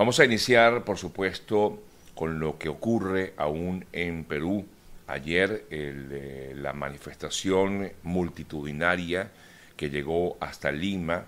[0.00, 1.78] Vamos a iniciar, por supuesto,
[2.14, 4.64] con lo que ocurre aún en Perú.
[5.06, 5.66] Ayer
[6.54, 9.30] la manifestación multitudinaria
[9.76, 11.26] que llegó hasta Lima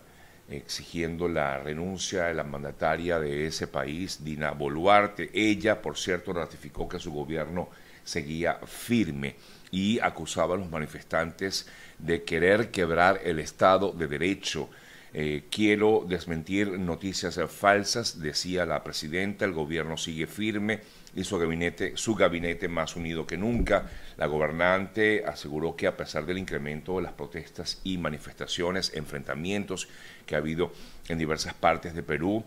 [0.48, 5.28] exigiendo la renuncia de la mandataria de ese país, Dina Boluarte.
[5.34, 7.68] Ella, por cierto, ratificó que su gobierno
[8.04, 9.36] seguía firme
[9.70, 11.68] y acusaba a los manifestantes
[11.98, 14.70] de querer quebrar el Estado de Derecho.
[15.14, 20.80] Eh, quiero desmentir noticias falsas, decía la presidenta, el gobierno sigue firme
[21.14, 23.90] y su gabinete, su gabinete más unido que nunca.
[24.16, 29.88] La gobernante aseguró que a pesar del incremento de las protestas y manifestaciones, enfrentamientos
[30.24, 30.72] que ha habido
[31.08, 32.42] en diversas partes de Perú,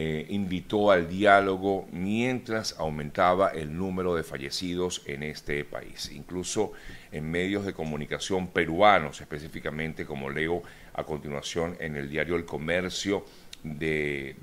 [0.00, 6.12] eh, invitó al diálogo mientras aumentaba el número de fallecidos en este país.
[6.14, 6.72] Incluso
[7.10, 10.62] en medios de comunicación peruanos, específicamente como leo
[10.98, 13.24] a continuación en el diario El Comercio
[13.62, 14.34] de,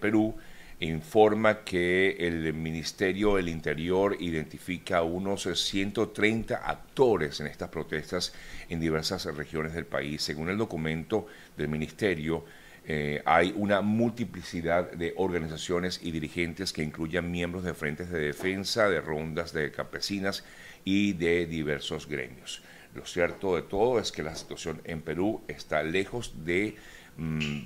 [0.00, 0.36] Perú,
[0.78, 8.32] informa que el Ministerio del Interior identifica a unos 130 actores en estas protestas
[8.68, 10.22] en diversas regiones del país.
[10.22, 12.44] Según el documento del Ministerio,
[12.86, 18.88] eh, hay una multiplicidad de organizaciones y dirigentes que incluyen miembros de frentes de defensa,
[18.88, 20.44] de rondas de campesinas
[20.84, 22.62] y de diversos gremios.
[22.94, 26.76] Lo cierto de todo es que la situación en Perú está lejos de
[27.16, 27.60] mm,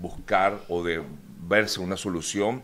[0.00, 1.02] buscar o de
[1.48, 2.62] verse una solución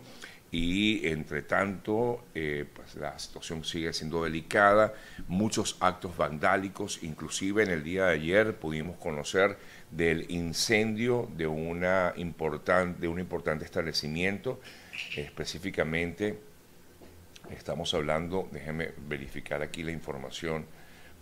[0.51, 4.93] y entre tanto eh, pues la situación sigue siendo delicada,
[5.27, 9.57] muchos actos vandálicos, inclusive en el día de ayer pudimos conocer
[9.91, 14.61] del incendio de, una de un importante establecimiento,
[15.17, 16.39] específicamente
[17.49, 20.65] estamos hablando, déjeme verificar aquí la información,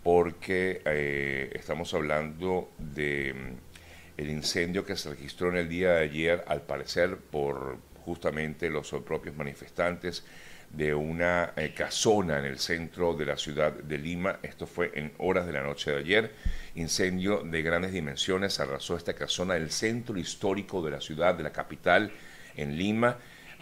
[0.04, 6.04] porque eh, estamos hablando de mm, el incendio que se registró en el día de
[6.04, 10.24] ayer, al parecer por justamente los propios manifestantes
[10.70, 14.38] de una eh, casona en el centro de la ciudad de Lima.
[14.42, 16.32] Esto fue en horas de la noche de ayer.
[16.74, 21.52] Incendio de grandes dimensiones arrasó esta casona del centro histórico de la ciudad, de la
[21.52, 22.12] capital,
[22.56, 23.16] en Lima,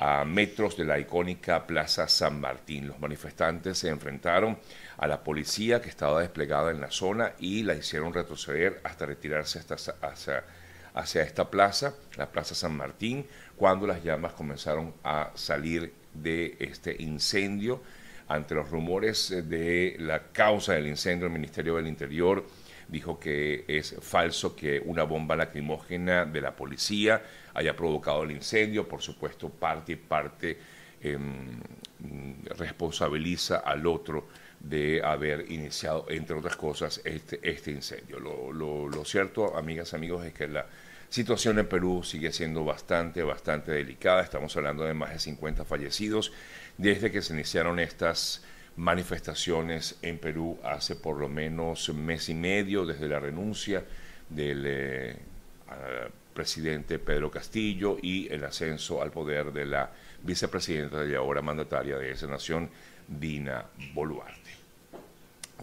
[0.04, 2.88] a metros de la icónica Plaza San Martín.
[2.88, 4.58] Los manifestantes se enfrentaron
[4.98, 9.60] a la policía que estaba desplegada en la zona y la hicieron retroceder hasta retirarse
[9.60, 10.42] hasta, hacia,
[10.94, 13.24] hacia esta plaza, la Plaza San Martín,
[13.54, 17.80] cuando las llamas comenzaron a salir de este incendio.
[18.26, 22.44] Ante los rumores de la causa del incendio, el Ministerio del Interior
[22.92, 27.22] dijo que es falso que una bomba lacrimógena de la policía
[27.54, 28.86] haya provocado el incendio.
[28.86, 30.58] Por supuesto, parte y parte
[31.00, 31.58] em,
[32.58, 34.28] responsabiliza al otro
[34.60, 38.20] de haber iniciado, entre otras cosas, este, este incendio.
[38.20, 40.66] Lo, lo, lo cierto, amigas, amigos, es que la
[41.08, 44.22] situación en Perú sigue siendo bastante, bastante delicada.
[44.22, 46.30] Estamos hablando de más de 50 fallecidos
[46.76, 48.44] desde que se iniciaron estas
[48.76, 53.84] manifestaciones en Perú hace por lo menos mes y medio, desde la renuncia
[54.28, 55.16] del eh,
[56.32, 59.90] presidente Pedro Castillo y el ascenso al poder de la
[60.22, 62.70] vicepresidenta y ahora mandataria de esa nación,
[63.06, 64.50] Dina Boluarte.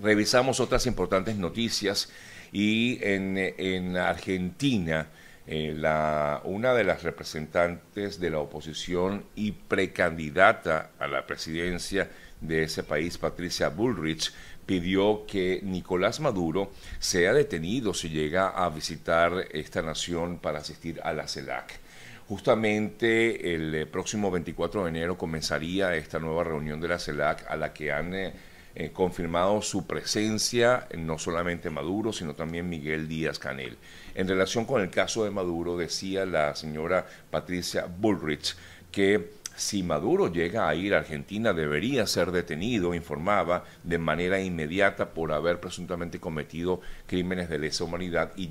[0.01, 2.11] Revisamos otras importantes noticias
[2.51, 5.07] y en, en Argentina
[5.51, 12.07] eh, la, una de las representantes de la oposición y precandidata a la presidencia
[12.41, 14.31] de ese país, Patricia Bullrich,
[14.65, 21.11] pidió que Nicolás Maduro sea detenido si llega a visitar esta nación para asistir a
[21.13, 21.79] la CELAC.
[22.27, 27.55] Justamente el eh, próximo 24 de enero comenzaría esta nueva reunión de la CELAC a
[27.55, 28.33] la que han eh,
[28.75, 33.75] eh, confirmado su presencia, no solamente Maduro, sino también Miguel Díaz Canel.
[34.13, 38.55] En relación con el caso de Maduro, decía la señora Patricia Bullrich
[38.91, 45.13] que si Maduro llega a ir a Argentina debería ser detenido, informaba, de manera inmediata
[45.13, 48.49] por haber presuntamente cometido crímenes de lesa humanidad y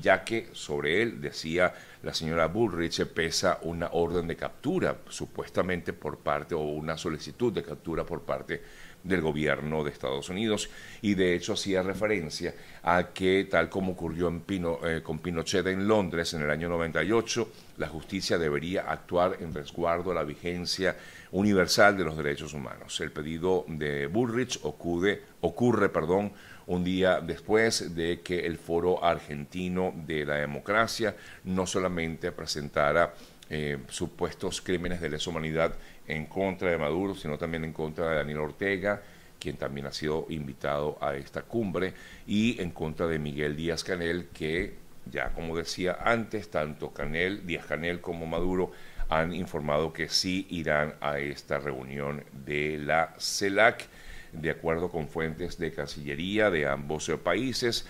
[0.00, 1.72] ya, que sobre él, decía
[2.02, 7.62] la señora Bullrich, pesa una orden de captura, supuestamente por parte, o una solicitud de
[7.62, 8.62] captura por parte
[9.02, 10.70] del gobierno de Estados Unidos
[11.02, 15.66] y de hecho hacía referencia a que tal como ocurrió en Pino, eh, con Pinochet
[15.66, 17.48] en Londres en el año 98,
[17.78, 20.96] la justicia debería actuar en resguardo a la vigencia
[21.32, 23.00] universal de los derechos humanos.
[23.00, 26.32] El pedido de Bullrich ocurre, ocurre perdón,
[26.66, 33.14] un día después de que el Foro Argentino de la Democracia no solamente presentara
[33.48, 35.74] eh, supuestos crímenes de lesa humanidad
[36.10, 39.02] en contra de Maduro, sino también en contra de Daniel Ortega,
[39.38, 41.94] quien también ha sido invitado a esta cumbre,
[42.26, 44.74] y en contra de Miguel Díaz Canel, que
[45.10, 48.72] ya como decía antes, tanto Canel, Díaz Canel como Maduro
[49.08, 53.88] han informado que sí irán a esta reunión de la CELAC.
[54.32, 57.84] De acuerdo con fuentes de Cancillería de ambos países,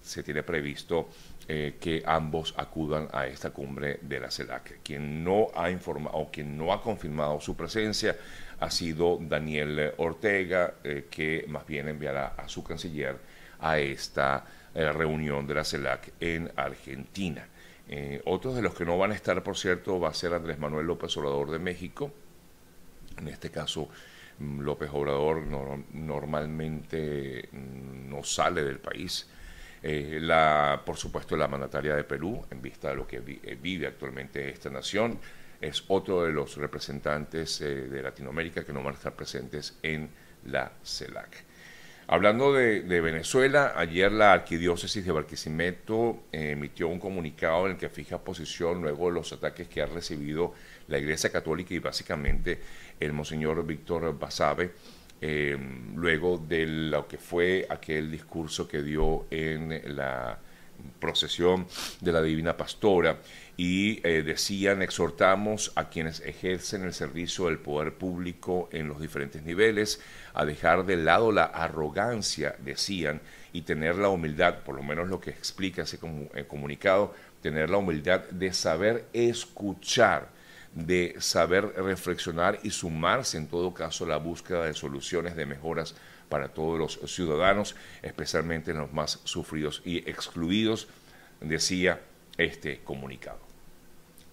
[0.00, 1.08] se tiene previsto
[1.48, 4.80] eh, que ambos acudan a esta cumbre de la CELAC.
[4.82, 8.16] Quien no ha informado o quien no ha confirmado su presencia
[8.60, 13.16] ha sido Daniel Ortega, eh, que más bien enviará a su canciller
[13.58, 17.48] a esta eh, reunión de la CELAC en Argentina.
[18.24, 20.86] otros de los que no van a estar, por cierto, va a ser Andrés Manuel
[20.86, 22.12] López Obrador de México.
[23.18, 23.88] En este caso,
[24.38, 25.42] mm, López Obrador
[25.92, 29.28] normalmente mm, no sale del país
[29.82, 33.88] eh, la, por supuesto, la mandataria de Perú, en vista de lo que eh, vive
[33.88, 35.18] actualmente esta nación,
[35.60, 40.08] es otro de los representantes eh, de Latinoamérica que no van a estar presentes en
[40.44, 41.44] la CELAC.
[42.08, 48.18] Hablando de, Venezuela, ayer la arquidiócesis de Barquisimeto emitió un comunicado en el que fija
[48.18, 50.52] posición luego de los ataques que ha recibido
[50.88, 52.60] la Iglesia Católica y básicamente
[52.98, 54.72] el Monseñor Víctor Basabe
[55.22, 55.56] eh,
[55.94, 60.36] luego de lo que fue aquel discurso que dio en la
[60.98, 61.66] procesión
[62.00, 63.18] de la Divina Pastora.
[63.56, 69.42] Y eh, decían, exhortamos a quienes ejercen el servicio del poder público en los diferentes
[69.44, 70.00] niveles
[70.34, 73.20] a dejar de lado la arrogancia, decían,
[73.52, 76.00] y tener la humildad, por lo menos lo que explica ese
[76.34, 80.30] eh, comunicado, tener la humildad de saber escuchar
[80.74, 85.94] de saber reflexionar y sumarse en todo caso a la búsqueda de soluciones de mejoras
[86.28, 90.88] para todos los ciudadanos, especialmente en los más sufridos y excluidos,
[91.40, 92.00] decía
[92.38, 93.40] este comunicado.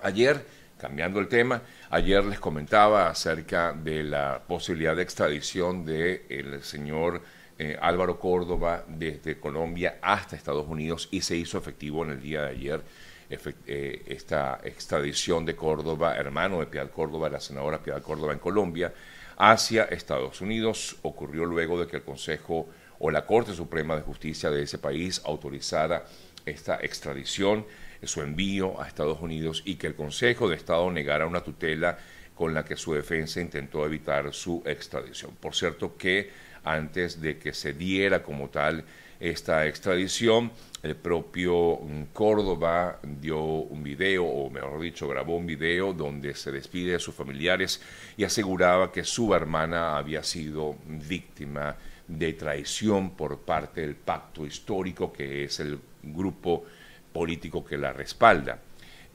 [0.02, 0.46] Ayer,
[0.78, 7.22] cambiando el tema, ayer les comentaba acerca de la posibilidad de extradición del el señor
[7.58, 12.44] eh, Álvaro Córdoba desde Colombia hasta Estados Unidos y se hizo efectivo en el día
[12.44, 12.82] de ayer
[13.30, 18.94] eh, esta extradición de Córdoba, hermano de Piedad Córdoba, la senadora Piedad Córdoba en Colombia,
[19.38, 20.98] hacia Estados Unidos.
[21.04, 22.68] Ocurrió luego de que el Consejo
[23.00, 26.06] o la Corte Suprema de Justicia de ese país autorizara
[26.46, 27.66] esta extradición,
[28.04, 31.98] su envío a Estados Unidos y que el Consejo de Estado negara una tutela
[32.34, 35.36] con la que su defensa intentó evitar su extradición.
[35.36, 36.32] Por cierto que
[36.64, 38.86] antes de que se diera como tal
[39.20, 40.52] esta extradición,
[40.82, 46.52] el propio mm, Córdoba dio un video, o mejor dicho, grabó un video donde se
[46.52, 47.82] despide de sus familiares
[48.16, 51.76] y aseguraba que su hermana había sido víctima
[52.08, 56.66] de traición por parte del pacto histórico, que es el grupo
[57.12, 58.60] político que la respalda,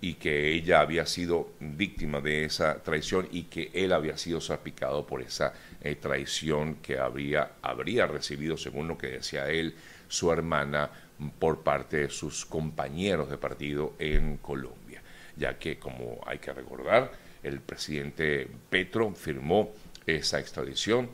[0.01, 5.07] y que ella había sido víctima de esa traición y que él había sido salpicado
[5.07, 9.75] por esa eh, traición que habría, habría recibido, según lo que decía él,
[10.15, 10.91] su hermana
[11.39, 15.03] por parte de sus compañeros de partido en Colombia,
[15.37, 17.13] ya que, como hay que recordar,
[17.43, 19.73] el presidente Petro firmó
[20.07, 21.11] esa extradición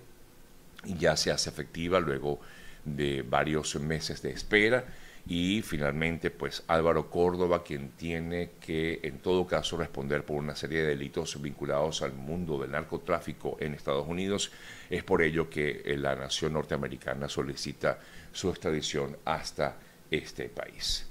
[0.84, 2.40] y ya se hace efectiva luego
[2.84, 4.84] de varios meses de espera.
[5.26, 10.80] Y finalmente pues Álvaro Córdoba quien tiene que en todo caso responder por una serie
[10.80, 14.50] de delitos vinculados al mundo del narcotráfico en Estados Unidos
[14.88, 17.98] es por ello que la nación norteamericana solicita
[18.32, 19.76] su extradición hasta
[20.10, 21.06] este país.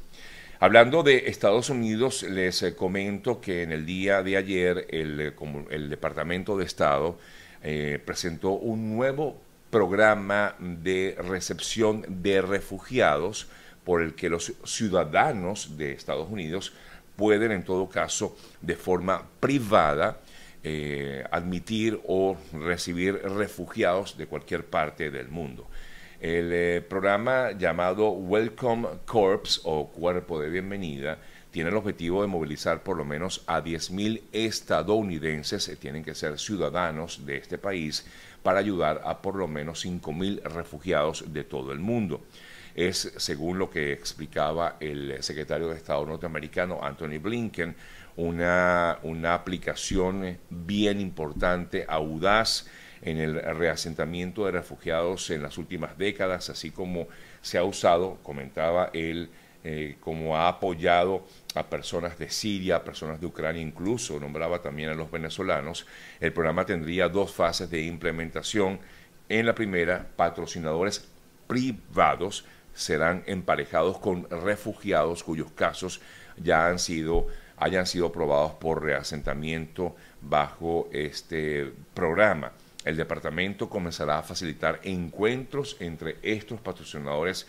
[0.62, 5.80] Hablando de Estados Unidos, les eh, comento que en el día de ayer el, eh,
[5.88, 7.18] Departamento de Estado
[7.64, 9.40] eh, presentó un nuevo
[9.70, 13.48] programa de recepción de refugiados
[13.86, 16.74] por el que los ciudadanos de Estados Unidos
[17.16, 20.20] pueden en todo caso de forma privada
[21.32, 25.70] admitir o recibir refugiados de cualquier parte del mundo.
[26.20, 31.18] El eh, programa llamado Welcome Corps o Cuerpo de Bienvenida
[31.50, 36.38] tiene el objetivo de movilizar por lo menos a 10.000 estadounidenses, eh, tienen que ser
[36.38, 38.06] ciudadanos de este país,
[38.44, 42.22] para ayudar a por lo menos 5.000 refugiados de todo el mundo.
[42.76, 47.76] Es, según lo que explicaba el secretario de Estado norteamericano Anthony Blinken,
[48.18, 52.68] una, una aplicación bien importante, audaz,
[53.02, 57.08] en el reasentamiento de refugiados en las últimas décadas, así como
[57.42, 59.30] se ha usado, comentaba él,
[59.64, 61.26] eh, como ha apoyado
[61.56, 65.86] a personas de Siria, a personas de Ucrania, incluso nombraba también a los venezolanos.
[66.20, 68.80] El programa tendría dos fases de implementación.
[69.28, 71.08] En la primera, patrocinadores
[71.48, 76.02] privados serán emparejados con refugiados cuyos casos
[76.38, 77.28] ya han sido
[77.58, 82.54] hayan sido aprobados por reasentamiento bajo este programa
[82.86, 87.46] el departamento comenzará a facilitar encuentros entre estos patrocinadores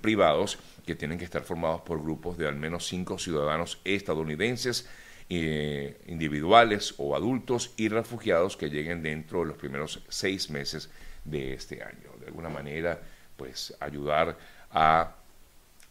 [0.00, 4.88] privados que tienen que estar formados por grupos de al menos cinco ciudadanos estadounidenses
[5.28, 10.90] eh, individuales o adultos y refugiados que lleguen dentro de los primeros seis meses
[11.24, 12.10] de este año.
[12.20, 13.00] De alguna manera,
[13.36, 14.36] pues ayudar
[14.72, 15.14] a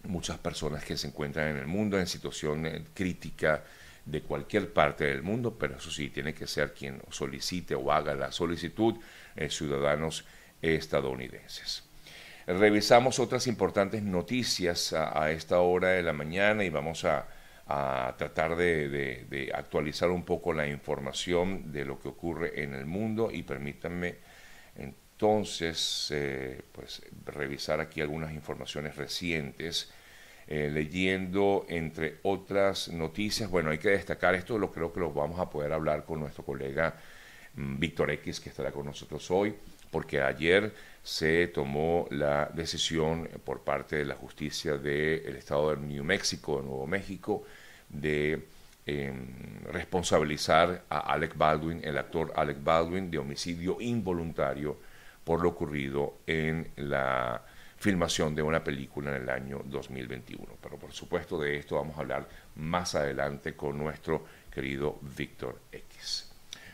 [0.04, 3.64] muchas personas que se encuentran en el mundo en situación eh, crítica
[4.12, 8.14] de cualquier parte del mundo, pero eso sí, tiene que ser quien solicite o haga
[8.14, 8.96] la solicitud,
[9.36, 10.26] eh, ciudadanos
[10.62, 11.84] estadounidenses.
[12.46, 17.28] Revisamos otras importantes noticias a, esta hora de la mañana y vamos a,
[18.18, 23.44] tratar de, actualizar un poco la información de lo que ocurre en el mundo y
[23.44, 24.18] permítanme
[24.76, 29.94] entonces eh, pues, revisar aquí algunas informaciones recientes.
[30.54, 35.40] Eh, leyendo entre otras noticias, bueno, hay que destacar esto, lo creo que lo vamos
[35.40, 36.94] a poder hablar con nuestro colega
[37.56, 39.56] mm, Víctor X, que estará con nosotros hoy,
[39.92, 46.04] porque ayer se tomó la decisión por parte de la justicia del estado de New
[46.04, 47.46] México, de Nuevo México,
[47.88, 48.46] de
[48.86, 54.76] em, responsabilizar a Alec Baldwin, el actor Alec Baldwin, de homicidio involuntario
[55.24, 57.42] por lo ocurrido en la
[57.82, 60.46] filmación de una película en el año 2021.
[60.62, 65.91] Pero por supuesto de esto vamos a hablar más adelante con nuestro querido Víctor X.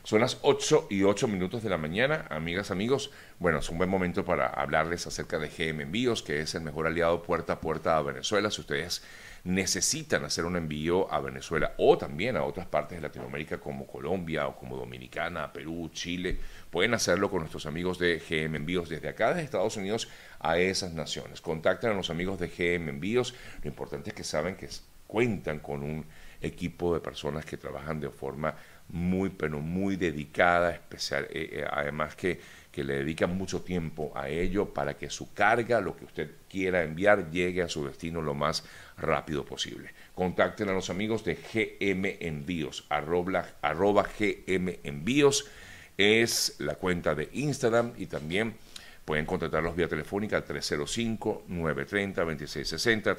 [0.07, 3.11] Son las 8 y 8 minutos de la mañana, amigas, amigos.
[3.39, 6.87] Bueno, es un buen momento para hablarles acerca de GM Envíos, que es el mejor
[6.87, 8.49] aliado puerta a puerta a Venezuela.
[8.49, 9.03] Si ustedes
[9.43, 14.47] necesitan hacer un envío a Venezuela o también a otras partes de Latinoamérica como Colombia
[14.47, 16.39] o como Dominicana, Perú, Chile,
[16.71, 20.07] pueden hacerlo con nuestros amigos de GM Envíos desde acá, desde Estados Unidos,
[20.39, 21.41] a esas naciones.
[21.41, 23.35] Contacten a los amigos de GM Envíos.
[23.61, 24.69] Lo importante es que saben que
[25.05, 26.05] cuentan con un
[26.41, 28.55] equipo de personas que trabajan de forma
[28.89, 32.39] muy, pero muy dedicada, especial, eh, eh, además que,
[32.71, 36.83] que le dedican mucho tiempo a ello para que su carga, lo que usted quiera
[36.83, 38.63] enviar, llegue a su destino lo más
[38.97, 39.93] rápido posible.
[40.13, 45.49] Contacten a los amigos de GM Envíos, arroba, arroba GM Envíos
[45.97, 48.55] es la cuenta de Instagram y también
[49.03, 53.17] pueden contactarlos vía telefónica 305-930-2660,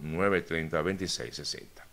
[0.00, 1.91] 305-930-2660.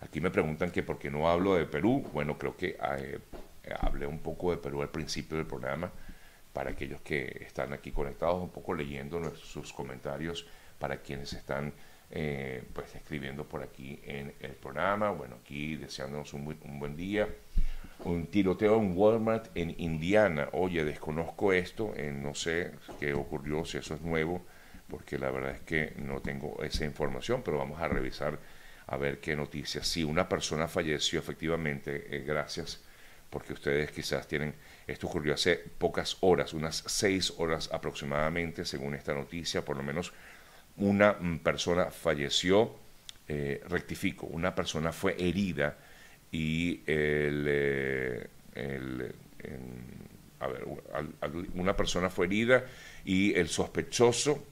[0.00, 2.04] Aquí me preguntan que por qué no hablo de Perú.
[2.12, 3.18] Bueno, creo que eh,
[3.80, 5.90] hablé un poco de Perú al principio del programa
[6.52, 10.46] para aquellos que están aquí conectados, un poco leyendo sus comentarios
[10.78, 11.72] para quienes están
[12.10, 15.10] eh, pues escribiendo por aquí en el programa.
[15.10, 17.28] Bueno, aquí deseándonos un, buen día.
[18.04, 20.48] Un tiroteo en Walmart en Indiana.
[20.52, 24.42] Oye, desconozco esto, eh, no sé qué ocurrió, si eso es nuevo,
[24.88, 28.38] porque la verdad es que no tengo esa información, pero vamos a revisar
[28.90, 29.86] a ver qué noticias.
[29.86, 32.80] Sí, una persona falleció efectivamente, eh, gracias,
[33.30, 34.52] porque ustedes quizás tienen,
[34.86, 40.12] esto ocurrió hace pocas horas, unas seis horas aproximadamente, según esta noticia, por lo menos
[40.76, 42.74] una mm, persona falleció,
[43.28, 45.78] eh, rectifico, una persona fue herida
[46.32, 48.28] y el, eh,
[50.40, 50.66] a ver,
[51.54, 52.64] una persona fue herida
[53.04, 54.44] y el sospechoso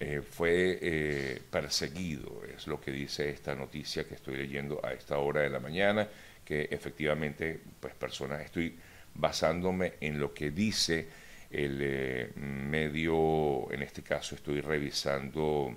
[0.00, 5.18] eh, fue eh, perseguido, es lo que dice esta noticia que estoy leyendo a esta
[5.18, 6.06] hora de la mañana,
[6.44, 8.78] que efectivamente, pues personas, estoy
[9.14, 11.08] basándome en lo que dice
[11.50, 15.74] el eh, medio, en este caso estoy revisando,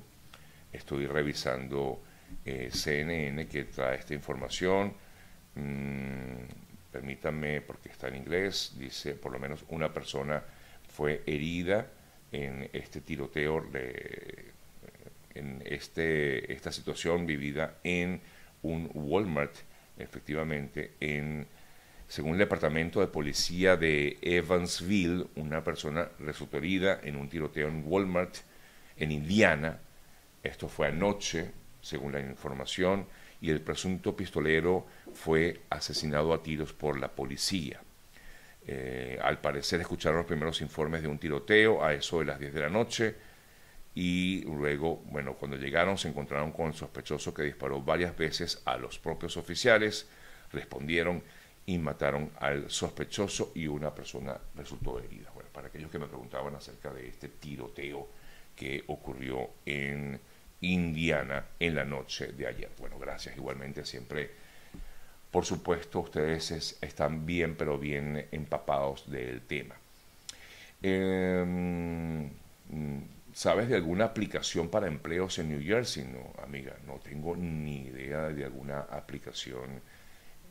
[0.71, 2.03] estoy revisando
[2.45, 4.93] CNN que trae esta información,
[5.55, 10.43] mm, permítanme porque está en inglés, dice por lo menos una persona
[10.87, 11.87] fue herida,
[12.31, 13.65] en este tiroteo,
[15.33, 18.21] en este, esta situación vivida en
[18.63, 19.55] un Walmart,
[19.97, 21.47] efectivamente, en,
[22.07, 27.83] según el Departamento de Policía de Evansville, una persona resultó herida en un tiroteo en
[27.85, 28.35] Walmart
[28.97, 29.79] en Indiana.
[30.43, 33.07] Esto fue anoche, según la información,
[33.41, 37.81] y el presunto pistolero fue asesinado a tiros por la policía.
[38.67, 42.53] Eh, al parecer escucharon los primeros informes de un tiroteo a eso de las 10
[42.53, 43.15] de la noche
[43.93, 48.77] y luego, bueno, cuando llegaron se encontraron con el sospechoso que disparó varias veces a
[48.77, 50.07] los propios oficiales,
[50.51, 51.23] respondieron
[51.65, 55.29] y mataron al sospechoso y una persona resultó herida.
[55.33, 58.07] Bueno, para aquellos que me preguntaban acerca de este tiroteo
[58.55, 60.19] que ocurrió en
[60.61, 62.69] Indiana en la noche de ayer.
[62.77, 64.31] Bueno, gracias igualmente siempre
[65.31, 69.75] por supuesto, ustedes están bien, pero bien empapados del tema.
[70.81, 72.29] Em,
[73.33, 76.03] ¿Sabes de alguna aplicación para empleos en New Jersey?
[76.03, 79.81] No, amiga, no tengo ni idea de alguna aplicación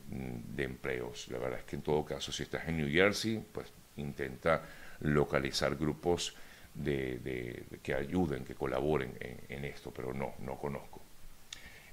[0.09, 1.27] mm, de empleos.
[1.29, 4.63] La verdad es que en todo caso, si estás en New Jersey, pues intenta
[5.01, 6.35] localizar grupos
[6.73, 11.00] de, que ayuden, que colaboren en, en, esto, pero no, no conozco.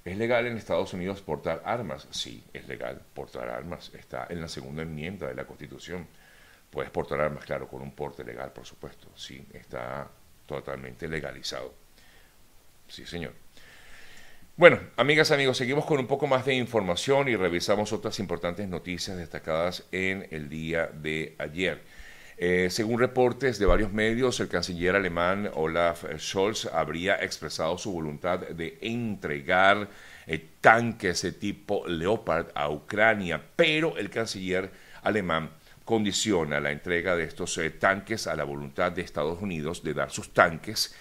[0.08, 2.08] ¿Es legal en Estados Unidos portar armas?
[2.10, 3.92] Sí, es legal portar armas.
[3.92, 6.06] Está en la segunda enmienda de la Constitución.
[6.70, 9.08] Puedes portar armas, claro, con un porte legal, por supuesto.
[9.14, 10.08] Sí, está
[10.46, 11.74] totalmente legalizado.
[12.88, 13.34] Sí, señor.
[14.56, 19.18] Bueno, amigas, amigos, seguimos con un poco más de información y revisamos otras importantes noticias
[19.18, 21.82] destacadas en el día de ayer.
[22.40, 28.38] Eh, según reportes de varios medios, el canciller alemán Olaf Scholz habría expresado su voluntad
[28.38, 29.88] de entregar
[30.24, 34.70] eh, tanques de tipo Leopard a Ucrania, pero el canciller
[35.02, 35.50] alemán
[35.84, 40.12] condiciona la entrega de estos eh, tanques a la voluntad de Estados Unidos de dar
[40.12, 40.94] sus tanques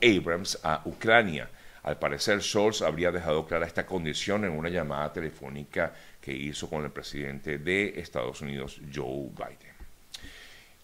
[0.00, 1.50] Abrams a Ucrania.
[1.82, 6.84] Al parecer, Scholz habría dejado clara esta condición en una llamada telefónica que hizo con
[6.84, 9.73] el presidente de Estados Unidos, Joe Biden.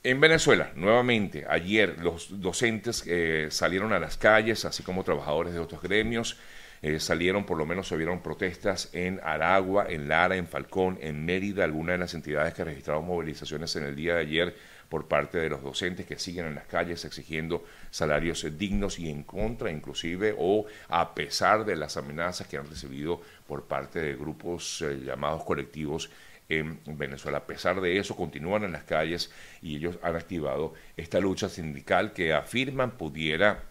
[0.03, 5.59] En Venezuela, nuevamente, ayer los docentes eh, salieron a las calles, así como trabajadores de
[5.61, 6.39] otros gremios,
[6.81, 11.27] eh, salieron, por lo menos se vieron protestas en Aragua, en Lara, en Falcón, en
[11.27, 14.57] Mérida, algunas de las entidades que registraron movilizaciones en el día de ayer
[14.89, 19.23] por parte de los docentes que siguen en las calles exigiendo salarios dignos y en
[19.23, 24.83] contra inclusive o a pesar de las amenazas que han recibido por parte de grupos
[24.83, 26.11] eh, llamados colectivos
[26.51, 27.39] en Venezuela.
[27.39, 29.31] A pesar de eso, continúan en las calles
[29.63, 33.63] y ellos han activado esta lucha sindical que afirman pudiera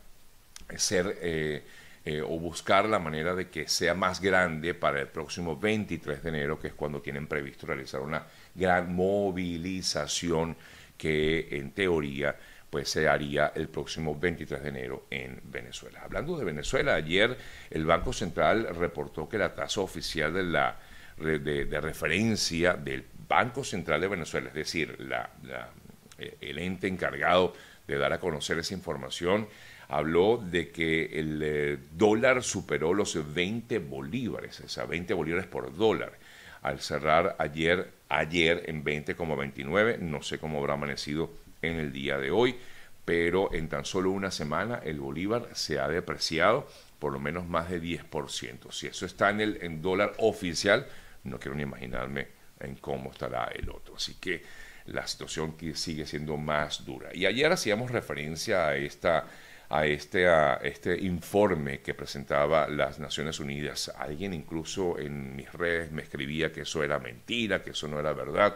[0.77, 1.63] ser eh,
[2.05, 6.29] eh, o buscar la manera de que sea más grande para el próximo 23 de
[6.29, 8.23] enero, que es cuando tienen previsto realizar una
[8.55, 10.55] gran movilización
[10.97, 12.35] que en teoría
[12.69, 16.01] pues se haría el próximo 23 de enero en Venezuela.
[16.03, 17.35] Hablando de Venezuela, ayer
[17.69, 20.77] el Banco Central reportó que la tasa oficial de la
[21.19, 24.97] de, referencia del Banco Central de Venezuela, es decir,
[26.17, 27.53] eh, el ente encargado
[27.87, 29.47] de dar a conocer esa información,
[29.87, 35.75] habló de que el eh, dólar superó los 20 bolívares, o sea, 20 bolívares por
[35.75, 36.13] dólar,
[36.61, 42.31] al cerrar ayer, ayer en 20,29, no sé cómo habrá amanecido en el día de
[42.31, 42.55] hoy,
[43.05, 46.67] pero en tan solo una semana el bolívar se ha depreciado
[46.99, 48.71] por lo menos más de 10%.
[48.71, 50.85] Si eso está en el en dólar oficial,
[51.23, 52.27] no quiero ni imaginarme
[52.59, 53.95] en cómo estará el otro.
[53.95, 54.43] Así que
[54.87, 57.09] la situación sigue siendo más dura.
[57.13, 59.25] Y ayer hacíamos referencia a esta
[59.71, 63.91] a este, a este informe que presentaba las Naciones Unidas.
[63.97, 68.13] Alguien incluso en mis redes me escribía que eso era mentira, que eso no era
[68.13, 68.55] verdad.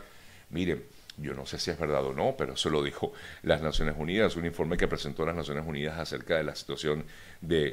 [0.49, 0.84] Miren,
[1.17, 4.36] yo no sé si es verdad o no, pero eso lo dijo las Naciones Unidas,
[4.36, 7.06] un informe que presentó las Naciones Unidas acerca de la situación
[7.41, 7.71] de,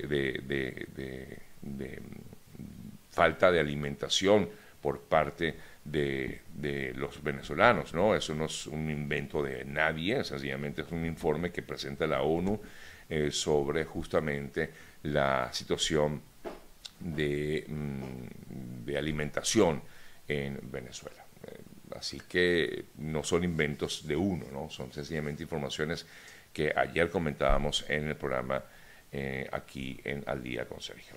[1.63, 2.03] de
[3.11, 4.51] falta de alimentación
[4.81, 6.41] por parte de,
[6.95, 8.15] los venezolanos, ¿no?
[8.15, 12.61] Eso no es un invento de nadie, sencillamente es un informe que presenta la ONU
[13.09, 14.71] eh, sobre justamente
[15.05, 16.23] la situación
[17.01, 19.83] de, mm, alimentación
[20.27, 21.25] en Venezuela.
[21.47, 21.61] Eh,
[21.97, 24.69] así que no son inventos de uno, ¿no?
[24.69, 26.07] Son sencillamente informaciones
[26.53, 28.63] que ayer comentábamos en el programa
[29.13, 31.09] eh, aquí en Al Día con Sergio.